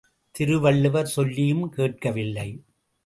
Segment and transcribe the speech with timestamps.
[0.35, 2.49] திருவள்ளுவர் சொல்லியும் கேட்கவில்லை!